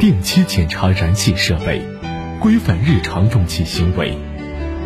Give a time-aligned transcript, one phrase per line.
[0.00, 1.82] 定期检查燃气设备，
[2.40, 4.16] 规范日常用气行为，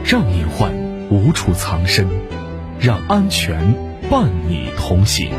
[0.04, 0.74] 让隐患
[1.08, 2.04] 无处藏身，
[2.80, 3.56] 让安全
[4.10, 5.30] 伴你同行。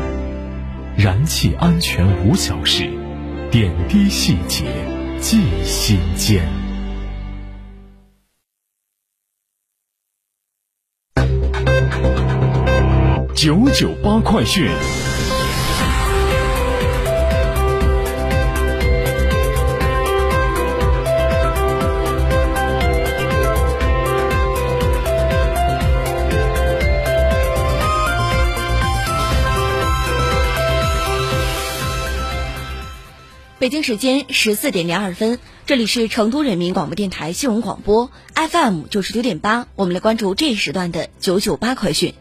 [0.96, 2.90] 燃气安全无小事，
[3.50, 4.64] 点滴细节
[5.20, 6.42] 记心间。
[13.34, 14.70] 九九八快讯。
[33.58, 42.12] 北京时间十四点零二分，这里是成都人民广播电台新闻广播 FM 九十九点八，我们来关注这一时段的九九八快讯。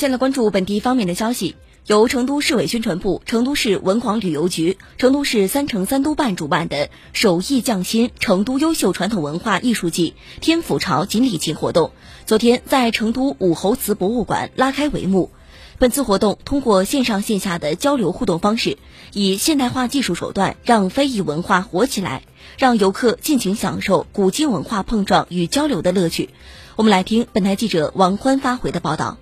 [0.00, 1.56] 先来关注本地方面的消息。
[1.84, 11.92] 由成都市委宣传部、成都市文广旅游局、成都市三城三都办主办的“手艺匠心成都优秀传统文化艺术季天府朝锦鲤季”活动，
[12.24, 15.30] 昨天在成都武侯祠博物馆拉开帷幕。
[15.78, 18.78] 本次活动通过线上线下的交流互动方式，
[19.12, 22.22] 以现代化技术手段让非遗文化活起来，
[22.56, 26.30] 让游客尽情享受古今文化碰撞与交流的乐趣。
[26.76, 29.18] 我们来听本台记者王欢发回的报道。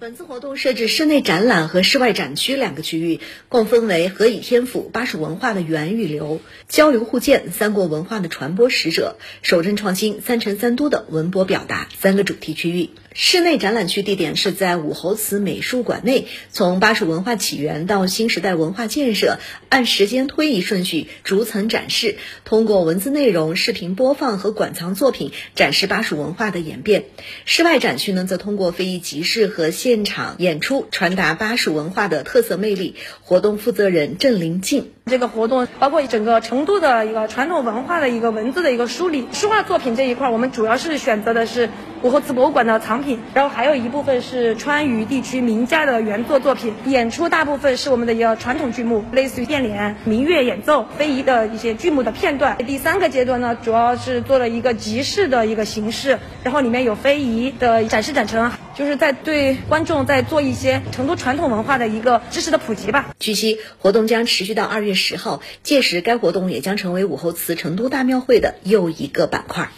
[0.00, 3.18] 本次活动设置室内展览和室外展区两个区域，
[3.48, 12.90] 共分为何以天府巴蜀文化的源与流、交流互鉴三国文化的传播使者、守正创新三城三都的文博表达三个主题区域。
[13.14, 27.06] 室内展览区地点是在武侯祠美术馆内，从巴蜀文化起源到新时代文化建设，按时间推移顺序逐层展示，通过文字内容、视频播放和馆藏作品展示巴蜀文化的演变。
[27.44, 32.94] 室外展区呢，则通过非遗集市和现场演出传达巴蜀文化的特色魅力。
[33.22, 34.92] 活动负责人郑林静。
[35.08, 41.70] 这个活动包括整个成都的一个传统文化的一个文字的一个梳理，书画作品这一块，我们主要是选择的是
[42.02, 46.74] 武侯祠博物馆的藏品，然后还有一部分是川渝地区名家的原作作品。
[46.84, 52.56] 演出大部分是我们的一个传统剧目，类似于变脸、民乐演奏、非遗的一些剧目的片段。
[52.58, 63.12] 第三个阶段呢，主要是做了一个集市的一个形式，然后里面有非遗的展示展陈，就是在对观众在做一些成都传统文化的一个知识的普及吧。
[63.18, 64.94] 据悉，活动将持续到二月。
[64.94, 69.70] 十号，届时该活动也将成为武侯祠成都大庙会的又一个板块。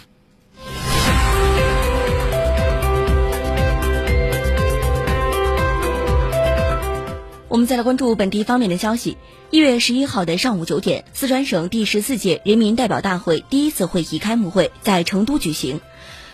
[7.61, 9.19] 我们再来关注本地方面的消息。
[9.51, 15.83] 一月十一号的上午九点，四川省第十四届人民代表大会第一次会议开幕会在成都举行，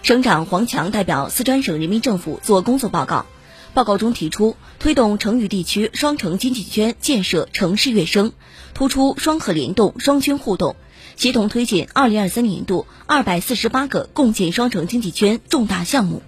[0.05, 3.27] 省长黄强代表四川省人民政府作工作报告。
[3.75, 8.31] 报告中提出，推动成渝地区双城经济圈建设城市跃升，
[8.73, 10.77] 突出双核联动、双圈互动，
[11.17, 16.23] 协同推进二零二三年度二百四十八个共建双城经济圈重大项目。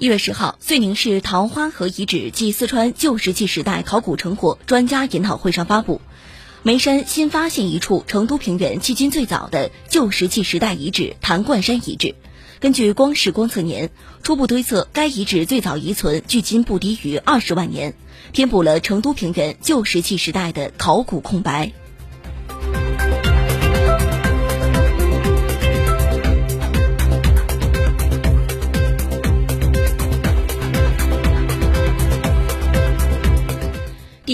[0.00, 6.00] 一月十号，遂宁市桃花河遗址暨四川旧石器时代考古成果专家研讨会上发布。
[6.62, 12.14] 眉山新发现一处成都平原迄今最早的旧石器时代遗址——谭冠山遗址。
[12.60, 13.90] 根据光石观测年，
[14.22, 17.92] 初步推测该遗址最早遗存距今不低于二十万年，
[18.32, 21.72] 填补了成都平原旧石器时代的考古空白。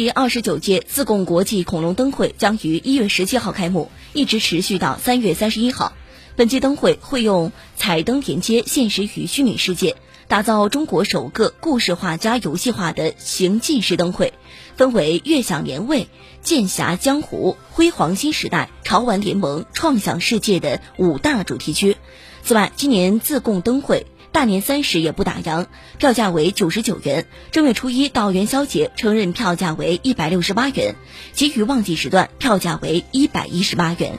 [0.07, 5.95] 第二十九届自贡国际恐龙灯会将于一月十七号开幕，一直持续到三月三十一号。
[6.37, 9.97] 本届灯会会用彩灯连接现实与虚拟世界，
[10.29, 14.33] 打造中国首个故事化加游戏化的行进式灯会，
[14.77, 16.07] 分为“悦享年味
[16.41, 21.97] ”“剑侠江湖”“辉煌新时代”“潮玩联盟”“创想世界”的五大主题区。
[22.45, 24.07] 此外，今年自贡灯会。
[24.37, 25.65] 大年三十也不打烊，
[25.97, 27.23] 票价为九十九元；
[27.53, 30.93] 正月初一到元宵节，成人票价为一百六十八元；
[31.33, 34.19] 其余旺季时段，票价为一百一十八元。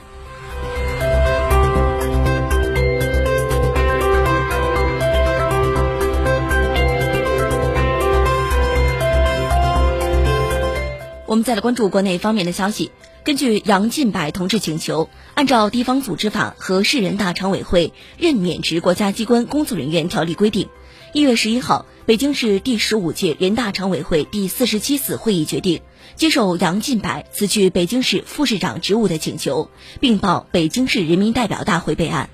[11.27, 12.89] 我们再来关注国内方面的消息。
[13.27, 20.69] 根据杨进柏同志请求，按照《地方组织法》和市人大常委会任免职国家机关工作人员条例规定，
[21.11, 25.81] 一月十一号，北京市第十五届人大常委会第四十七次会议决定
[26.15, 29.69] 接受杨进柏辞去北京市副市长职务的请求，
[29.99, 32.29] 并报北京市人民代表大会备案。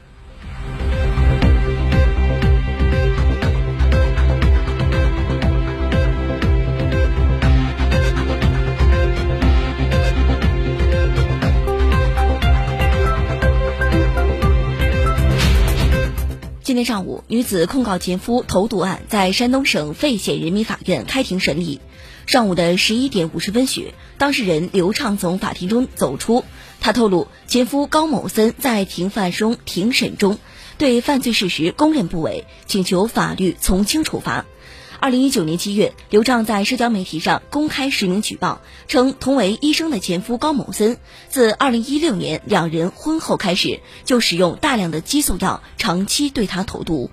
[16.73, 21.79] 今天上午，女子控告前夫投毒案在山东省费县人民法院开庭审理。
[22.25, 26.43] 上午的十一点五十分许，当事人刘畅从法庭中走出，
[26.81, 30.39] 他透露，前夫高某森在庭犯中庭审中
[30.79, 34.47] 对犯罪事实供认不讳，请求法律从轻处罚。
[35.03, 40.97] 二零一九年七月，刘畅在社交媒体上公开实名举报，称同为医生的前夫高某森，
[41.27, 47.11] 自二零一六年两人婚后开始，就使用大量的激素药，长期对他投毒。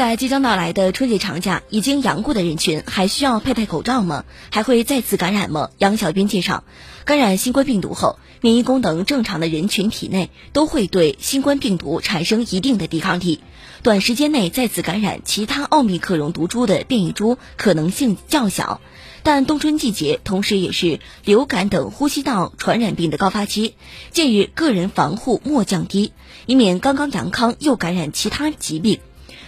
[0.00, 4.24] 在即将到来的春节长假，已经阳过的人群还需要佩戴口罩吗？
[4.50, 5.68] 还会再次感染吗？
[5.76, 6.64] 杨小斌介绍，
[7.04, 13.40] 感染新冠病毒后，免疫功能正常的人群体内都会对新冠病毒产生一定的抵抗力，
[13.82, 18.80] 短时间内再次感染其他奥密克戎毒株的变异株可能性较小。
[19.22, 23.74] 但冬春季节同时也是流感等呼吸道传染病的高发期，
[24.12, 26.14] 建议个人防护莫降低，
[26.46, 28.98] 以免刚刚阳康又感染其他疾病。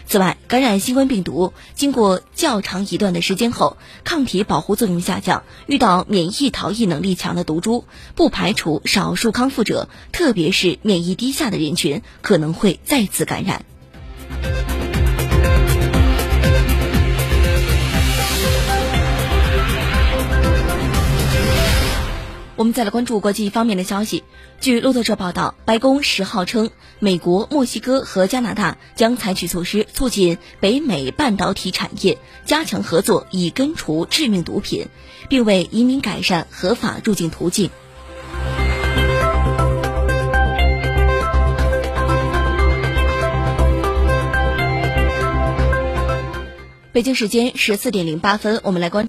[0.07, 7.85] 此外，感染新冠病毒经过较长一段的时间后，抗体保护作用下降，遇到免疫逃逸能力强的毒株，
[8.15, 13.65] 不排除少数康复者，特别是免疫低下的人群可能会再次感染。
[22.55, 24.25] 我们再来关注国际方面的消息。
[24.61, 34.87] 据路透社报道，白宫十号称，美国、墨西哥和加拿大将采取措施，促进北美半导体产业加强合作，以根除致命毒品，
[35.31, 37.71] 并为移民改善合法入境途径。
[46.93, 49.01] 北京时间十四点零八分，我们来关。